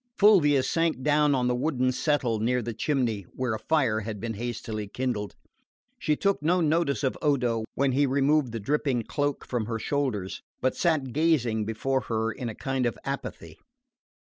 [0.17, 4.33] Fulvia sank down on the wooden settle near the chimney, where a fire had been
[4.33, 5.35] hastily kindled.
[5.99, 10.41] She took no notice of Odo when he removed the dripping cloak from her shoulders,
[10.59, 13.59] but sat gazing before her in a kind of apathy.